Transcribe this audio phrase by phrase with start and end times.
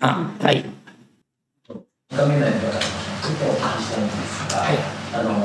[0.00, 0.64] ね、あ、はい。
[2.16, 2.88] 画面内の方に
[3.20, 4.80] ちょっとお聞きしたいんですが、はい、
[5.12, 5.36] あの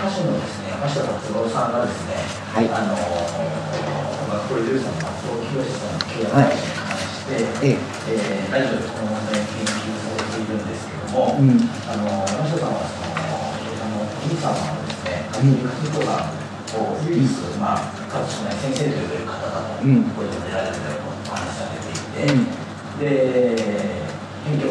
[0.00, 2.16] 歌手のですね山下達郎さんがですね、
[2.56, 2.96] はい、あの
[4.48, 16.40] プロデューサーの松尾清さんの契約に関して、はい、えー、ラジオでこの問題に研究されているんですけども、うん、あの山下さんはそのあのお兄様のですね梶木和子さん
[16.80, 17.28] を唯一、
[17.60, 22.61] まあ、かつしない先生と呼べる方だと、うん、これで出られてたとお話しされていて、うん、
[23.02, 24.02] で
[24.46, 24.70] 編曲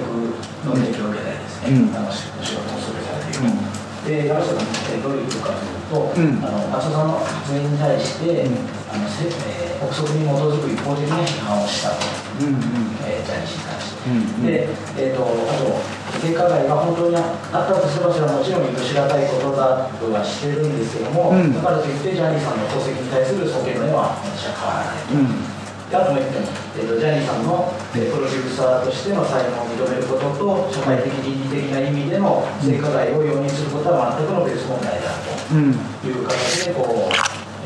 [0.66, 8.48] の提供を受けたりですね、うん、あの仕事をするされている、うん、で山下さんの実態どういうことかというと、うん、あの松田さんの発言に対して、
[8.92, 12.04] あのせえー、憶測に基づく一方的な批判をしたと、
[12.40, 12.56] うん
[13.04, 14.02] えー、ジャニー氏に対して。
[14.42, 15.78] で、えーと、あと
[16.20, 25.61] 性加害が本当にあったとすればそれはもちろん許しがたいことだとはしてるんですけども、だからといってジャニーさんの功績に対する尊敬の念は私は変わらないと。
[25.61, 25.61] あ
[26.00, 26.48] とも言っても、
[26.80, 37.16] えーと、ジャニーさんの、えー、プロデューサーとしての才能を認めることと社会的倫理的な意味での性加害を容認することは全くの別問題であるという形でこう、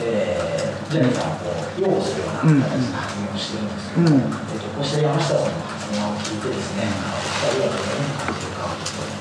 [0.01, 9.15] えー、ジャニーさんをこう擁護するような形で発言をしてるんですけども、うん、えーと、こうした山下さんの発言を聞いてですね、あの2人はどのように感じるかをちょっ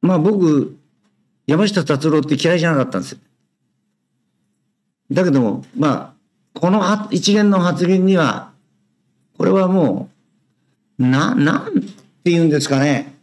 [0.00, 0.79] まあ僕
[1.50, 3.18] 山下達郎って嫌いじゃなかったんです。
[5.10, 8.52] だけども、まあ、この一連の発言には、
[9.36, 10.08] これはも
[11.00, 13.16] う、な、なんて言うんですかね。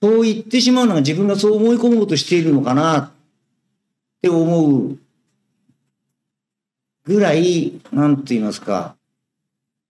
[0.00, 3.10] そう言ってしまうのが自分がそう思い込もうとしているのかなっ
[4.22, 4.98] て思う
[7.02, 8.94] ぐらい、なんて言いますか、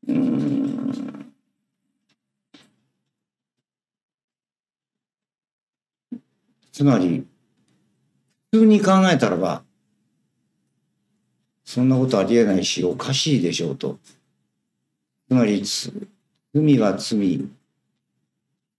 [0.09, 1.35] うん、
[6.73, 7.27] つまり、
[8.57, 9.63] 普通に考えたらば、
[11.63, 13.99] そんなことありえないし、おかしいでしょうと。
[15.29, 15.63] つまり、
[16.55, 17.47] 罪は罪、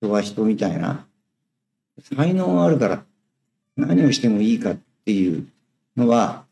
[0.02, 1.06] 人は人みたいな、
[2.16, 3.04] 才能があるから
[3.76, 5.48] 何をしてもいいかっていう
[5.96, 6.46] のは、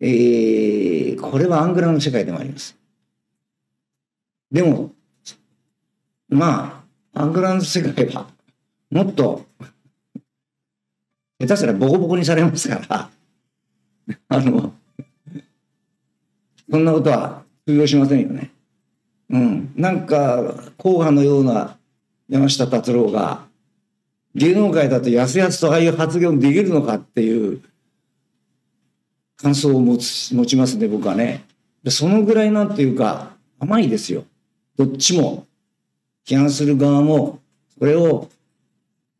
[0.00, 2.76] えー、これはアングラの世界でもあります。
[4.52, 4.92] でも、
[6.28, 8.28] まあ、アングラの世界は、
[8.90, 9.46] もっと
[11.38, 13.10] 下手すらボコボコにされますから、
[14.28, 14.74] あの、
[16.70, 18.50] そんなことは通用しませんよね。
[19.30, 19.72] うん。
[19.76, 21.76] なんか、硬派のような
[22.28, 23.46] 山下達郎が、
[24.34, 27.62] 芸能界だとやすやすとああいう発言できるのかっていう
[29.36, 31.44] 感想を持つ持ちますね、僕はね。
[31.88, 34.24] そのぐらいなんていうか、甘いですよ。
[34.76, 35.46] どっちも。
[36.26, 37.40] 批判する側も、
[37.78, 38.28] それを、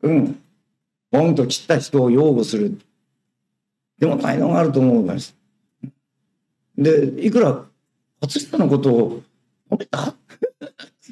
[0.01, 0.39] うん、
[1.11, 2.79] ポンと切った人を擁護する。
[3.97, 5.35] でも才能があると思います。
[6.77, 7.65] で、いくら
[8.21, 9.21] 初下のことを
[9.69, 10.13] 褒めた？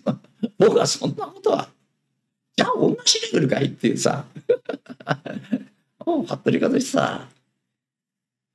[0.58, 1.70] 僕はそんなことは、
[2.56, 4.26] じゃあ同じレベルかいっていうさ、
[6.06, 7.28] おう、服部和志さ、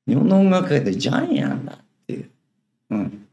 [0.07, 2.31] 日本の音楽界でジャニーなんだっていう。
[2.91, 3.27] うん。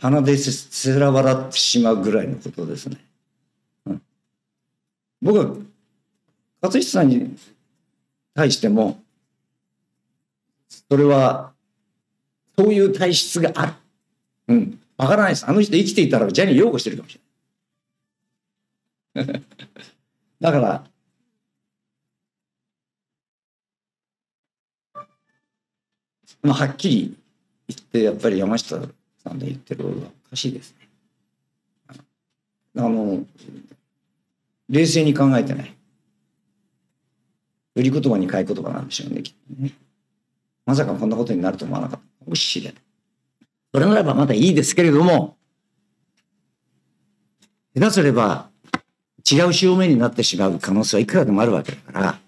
[0.00, 2.98] 鼻でせら笑ってしまうぐらいのことですね。
[3.86, 4.02] うん、
[5.20, 5.56] 僕は
[6.60, 7.36] 勝久さんに
[8.34, 9.00] 対しても、
[10.90, 11.52] それは、
[12.56, 13.72] そういう体質がある。
[14.48, 14.80] うん。
[14.96, 15.46] わからないです。
[15.48, 17.20] あの人生きていたらジャニー擁護してるかもし
[19.14, 19.44] れない。
[20.40, 20.84] だから、
[26.42, 27.16] まあ、はっきり
[27.68, 28.80] 言って、やっぱり山下
[29.22, 30.88] さんの言ってることはおかしいですね。
[32.76, 33.24] あの、
[34.68, 35.77] 冷静に考えてない。
[37.78, 39.72] 売り言葉に買い言葉なんでしょうね、きっとね。
[40.66, 42.28] まさかこんなことになると思わなかった。
[42.28, 42.74] もしれ。
[43.72, 45.36] それならばまだいいですけれども、
[47.76, 48.48] 下手すれば
[49.30, 52.18] 違う潮目になってしまう可能性はいくらでもあるわけだから、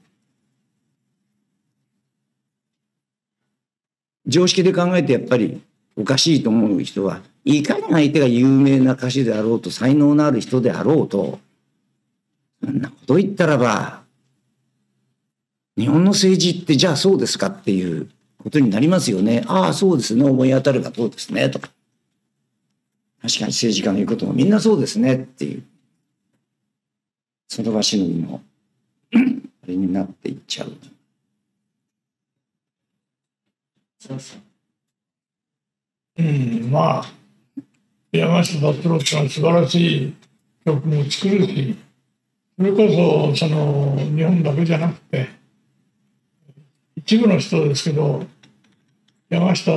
[4.24, 5.60] 常識で考えてやっぱり
[5.96, 11.40] おかしいと思う人は、いかに相手が有名な歌手であろうと、才能のある人であろうと、
[12.62, 13.99] そんなこと言ったらば、
[15.76, 18.10] 日本の政治ってじゃあそうですかっていう
[18.42, 19.44] ことになりますよね。
[19.46, 20.24] ああ、そうですね。
[20.24, 21.48] 思い当たるがそうですね。
[21.50, 21.70] とか。
[23.22, 25.62] 確かに政治家の言うこともみんなそうですねっていう。
[27.48, 28.40] その場しのぎの
[29.12, 30.72] あれになっていっちゃう。
[33.98, 34.40] そうそう。
[36.18, 37.04] うん、まあ、
[38.12, 40.14] 山下達郎ってのは素晴らしい
[40.64, 41.76] 曲も作るし、
[42.56, 45.39] それこそ、その、日本だけじゃなくて、
[47.00, 48.26] 一部の人ですけど
[49.30, 49.72] 山下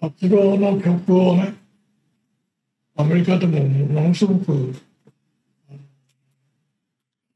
[0.00, 1.54] 達郎の曲をね、
[2.96, 4.74] アメリカでもものすごく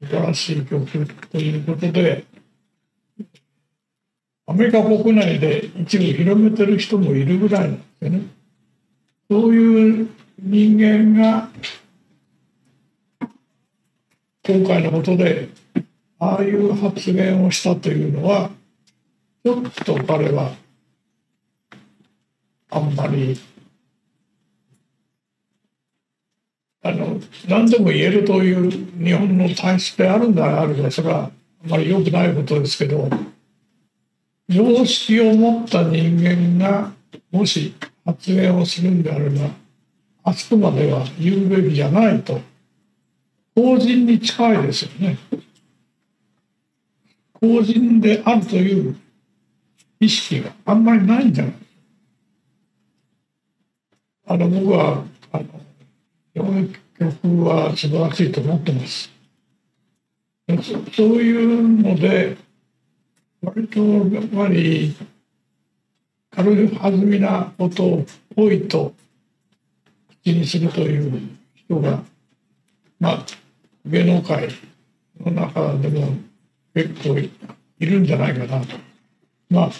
[0.01, 2.25] 素晴らしい曲ということで、
[4.47, 8.21] アメリカ国内で一部広めてる人もいるぐらいなんですよね。
[9.29, 11.49] そういう人間が
[14.43, 15.49] 今回のことで
[16.17, 18.49] ああいう発言をしたというのは
[19.43, 20.53] ちょっと彼は
[22.69, 23.37] あんまり
[26.81, 28.71] あの何でも言えるという
[29.03, 31.31] 日本の体質であるんであればそれはあ
[31.67, 33.09] まり良くないことですけど
[34.47, 36.91] 常識を持った人間が
[37.31, 37.75] もし
[38.05, 39.49] 発言をするんであれば
[40.23, 42.39] あそこまでは言うべきじゃないと
[43.55, 45.17] 公人に近いですよね。
[47.33, 48.97] 公人であるという
[50.03, 51.53] 意識があんまりないんじゃない？
[54.27, 55.45] あの僕はあの
[56.97, 59.11] 曲は素晴らしいと思ってます
[60.95, 62.37] そういうので
[63.41, 64.95] 割とやっぱり
[66.31, 68.93] 軽はずみなことを多いと
[70.23, 71.21] 口にするという
[71.55, 72.01] 人が
[72.99, 73.25] まあ
[73.85, 74.47] 芸能界
[75.19, 76.07] の中でも
[76.73, 77.29] 結構い
[77.85, 78.77] るんじゃないかなと。
[79.49, 79.71] まあ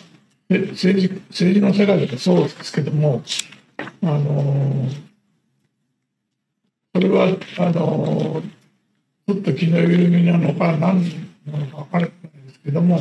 [0.49, 3.23] で政治政治の世界でもそうですけども
[4.03, 4.89] あの
[6.93, 7.25] それは
[7.57, 8.43] あの
[9.27, 11.03] ちょっと気の緩みなのか何
[11.45, 12.09] なのか分からない
[12.45, 12.99] ですけども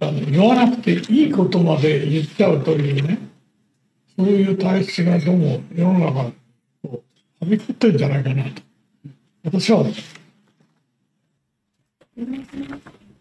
[0.00, 3.18] あの言わなくていいことまで言っちゃうというね
[4.16, 6.20] そういう体質がどうも世の中
[6.84, 7.02] を
[7.40, 8.62] はびこってるんじゃないかなと。
[9.44, 9.84] 私は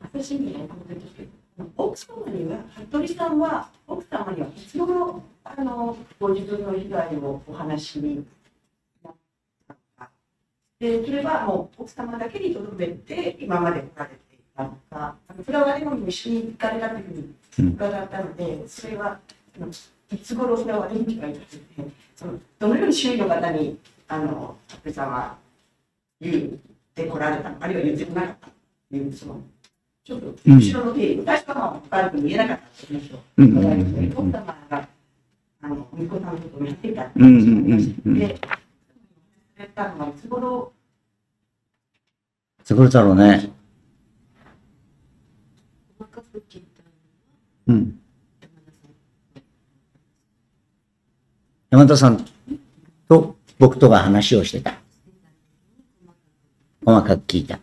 [0.02, 0.56] 私に
[1.76, 2.60] 奥様には
[2.90, 8.26] 服部さんは奥様にはいつ頃あのご自分の被害をお話に
[9.04, 9.14] なっ
[9.68, 9.74] た。
[9.74, 10.10] のか
[10.80, 17.04] でそれはもう奥様だけにとどめて今まで来られていたのかフラワーレモンにも一緒に行かれたという
[17.52, 19.20] ふうに伺ったので、それは
[20.12, 25.38] いつ頃フラワーレモンに行かれたというそのどのように周囲の方にあの服部さんは
[26.22, 26.48] 言っ
[26.94, 29.42] てこられたのかあるいは言ってこなかったというその
[30.08, 34.14] ちょっと後ろの経緯、確かは深く見えなかったっていう話をうん。
[34.16, 34.88] 奥様が
[35.62, 36.36] あの息子さん。
[36.36, 37.28] のことをやっていたってうん。
[37.28, 37.64] うん。
[37.66, 38.58] 話を話してで、さ
[39.60, 40.72] れたのはいつ頃
[42.62, 43.50] いつ頃だろうね。
[47.68, 48.00] うん。
[51.70, 52.26] 山田さん。
[53.10, 54.78] と僕とが話をしてた。
[56.86, 57.60] 細かく聞いた。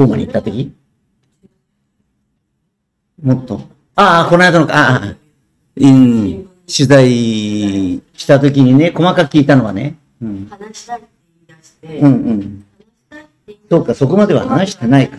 [0.00, 0.72] 大間に行った時？
[3.22, 3.60] もっと？
[3.96, 5.16] ああ、この間のか、ああ、
[5.76, 7.10] うん、取材
[8.14, 9.98] した時にね、細かく聞いたのはね。
[10.22, 11.08] うん、話したいって
[11.48, 12.64] 言い出して、うん、うん。
[13.68, 15.18] そうか、そこまでは話してないか。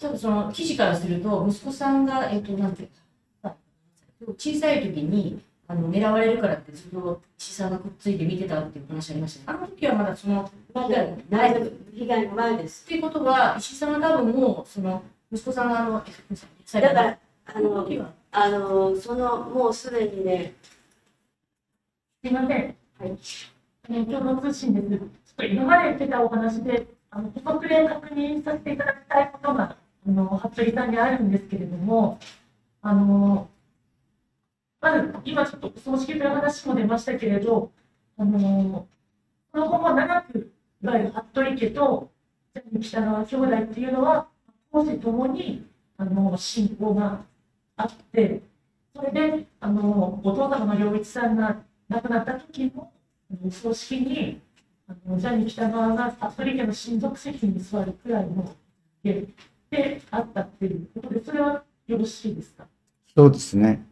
[0.00, 2.88] 多分その記事からすると、息子さんが、えっと、なんていう
[3.42, 3.54] か、
[4.38, 9.58] 小さい時にあの狙われるからって、ずっと石井さんがくっついて見てたっていう話ありましたね。
[9.58, 12.84] あの時はまだその、まだない被害の前です。
[12.86, 16.02] っていうことは、石井さんは多分もう、その息子さんがあの、
[16.72, 17.18] だから、あ
[17.54, 17.86] あの
[18.32, 20.54] あの、その、もうすでにね、
[22.24, 22.48] すいません。
[22.48, 23.18] はい。
[23.90, 24.88] あの共同通信です。
[24.88, 32.18] ちょっと今まで言ってたお話で、あの補足で確認させていただきたいことが、あの服部さんにあるんですけれども、
[32.80, 33.48] あの
[34.80, 37.72] まず今ちょっとお葬式という話も出ましたけれど、
[38.16, 38.86] あの
[39.52, 42.10] この後も長く、いわゆる服部家と
[42.80, 44.28] 北川兄弟っていうのは、
[44.72, 45.66] 当時ともに
[45.96, 47.20] あの信仰が
[47.76, 48.42] あって、
[48.94, 51.56] それであのお父様の良一さんが
[51.88, 52.92] 亡くなった時も、
[53.44, 54.40] お葬式に
[54.88, 58.54] あのジャニー喜多川が服部家の親族席に座るくらいの
[59.02, 59.26] 家
[59.70, 62.66] であったっていうことで、それはよろしいですか？
[63.16, 63.84] そうですね。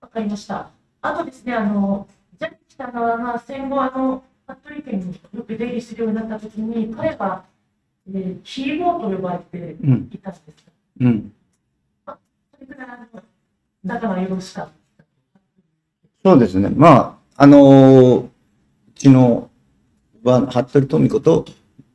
[0.00, 0.70] わかりました。
[1.02, 2.06] あとですね、あの、
[2.38, 7.44] ジャニー喜多川が戦後、あの、服部家によく出入りするようになった時に、彼は、
[8.12, 11.32] えー、ヒーローと呼ばれてうん、いたんですかうん。
[12.06, 12.16] そ
[12.60, 13.22] れくらい、あの、
[13.84, 15.04] 仲がよろしかった。
[16.22, 16.70] そうですね。
[16.70, 18.30] まあ、あのーう
[18.94, 19.50] ちの
[20.22, 21.46] は、服部富子と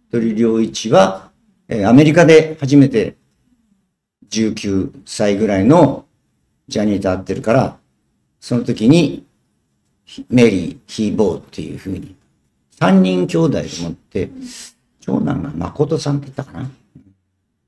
[0.10, 1.32] 服部良一は、
[1.68, 3.16] えーアメリカで初めて
[4.30, 6.06] 19歳ぐらいの
[6.68, 7.78] ジャニーと会ってるから、
[8.46, 9.26] その時に、
[10.30, 12.16] メリー、ヒーボーっていうふうに、
[12.80, 14.30] 三人兄弟でもって、
[15.00, 16.70] 長男が誠さんって言ったかな？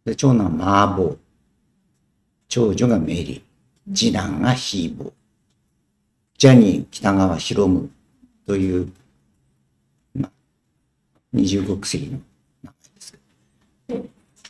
[0.05, 1.17] で長男マーボー。
[2.47, 3.95] 長女がメリー。
[3.95, 5.13] 次男がヒーボー。
[6.37, 7.89] ジャニー北川ヒロム
[8.45, 8.93] という、
[10.13, 10.31] まあ、
[11.33, 12.19] 二十国籍の
[12.61, 13.17] 名前です。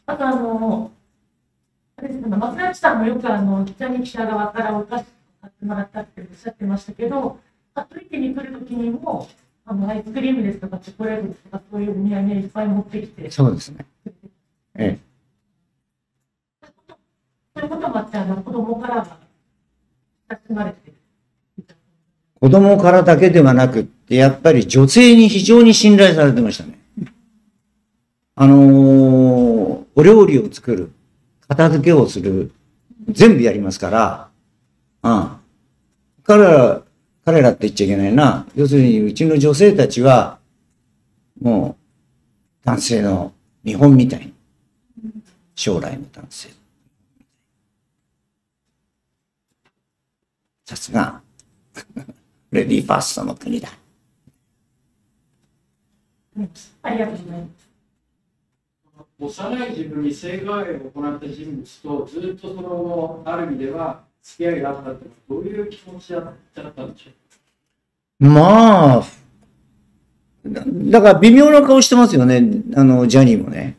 [0.05, 0.91] あとあの、
[1.96, 5.05] あれですね、松崎さんもよくあの、ジャニー記者側からお菓子
[5.67, 7.39] もらったっておっしゃってましたけど、
[7.75, 9.27] 服部家に来るときにも、
[9.65, 13.86] あの、アイスクリームですとか、チョコレートですとか、そういうお土産いっぱい持ってきて、そうですね。
[14.75, 15.00] ええ。
[17.55, 19.17] そういうこともあって、あの、子供からは
[20.29, 20.93] 親しまれてる。
[22.39, 26.77] 子供からだけではなくって、やっぱり女性に非常に信頼されてましたね。
[28.36, 30.91] あのーお料理を作る、
[31.47, 32.51] 片付けをする、
[33.09, 34.29] 全部やりますから、
[35.01, 35.37] うん。
[36.27, 36.84] 彼ら、
[37.24, 38.46] 彼らって言っちゃいけないな。
[38.53, 40.39] 要するに、うちの女性たちは、
[41.41, 41.77] も
[42.63, 44.34] う、男性の見本みたいに。
[45.55, 46.50] 将来の男性。
[50.65, 51.22] さすが、
[52.51, 53.69] レディーファーストの国だ。
[56.84, 57.67] ありがとうございます。
[59.19, 67.09] 幼い自分に性加害を行った人物とずっとその後ある意味では付き合いがあったってどういう気持ちだったんでしょ
[68.19, 69.03] うまあ、
[70.45, 72.43] だから微妙な顔してますよね、
[72.75, 73.77] あの、ジャニーもね。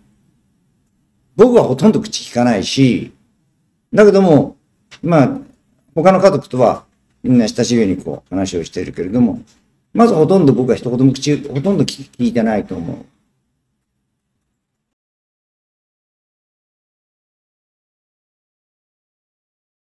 [1.37, 3.13] 僕はほとんど口聞かないし、
[3.93, 4.57] だけども、
[5.03, 5.39] まあ、
[5.95, 6.85] 他の家族とは
[7.23, 9.41] みんな親しげにこう話をしているけれども、
[9.93, 13.07] まずほとんど僕は一言も口、ほとんど聞聞いてないと思う。